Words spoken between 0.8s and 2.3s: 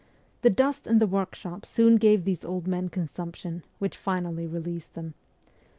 in the workshop soon gave